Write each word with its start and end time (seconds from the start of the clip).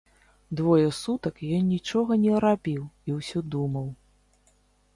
Двое 0.59 0.87
сутак 0.99 1.35
ён 1.59 1.67
нічога 1.73 2.17
не 2.25 2.33
рабіў 2.47 2.81
і 3.11 3.21
ўсё 3.21 3.39
думаў. 3.57 3.87